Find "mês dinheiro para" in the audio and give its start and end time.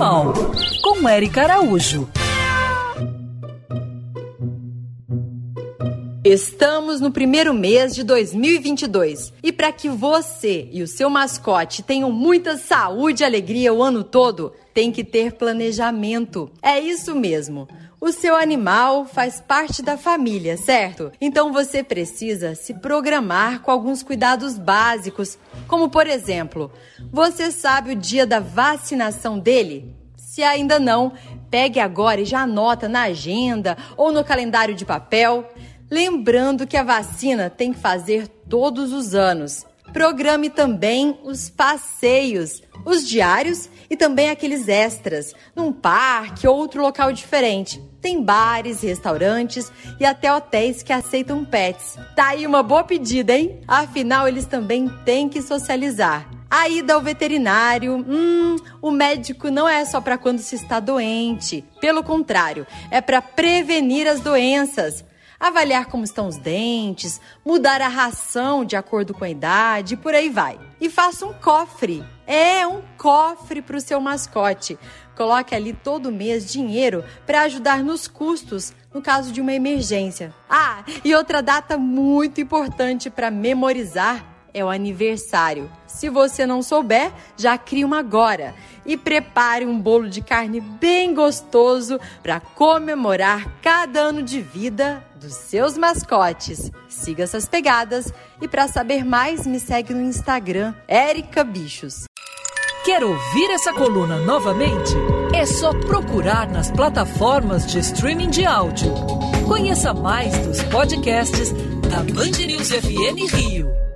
76.12-77.42